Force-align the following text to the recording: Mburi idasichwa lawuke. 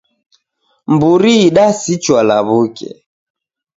Mburi 0.93 1.33
idasichwa 1.47 2.19
lawuke. 2.27 2.89